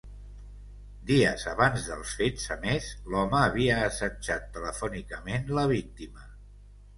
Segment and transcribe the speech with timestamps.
[1.09, 6.27] Dies abans dels fets, a més, l’home havia assetjant telefònicament la víctima.